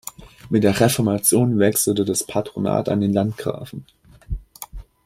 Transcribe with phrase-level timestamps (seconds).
[0.49, 3.85] Mit der Reformation wechselte das Patronat an den Landgrafen.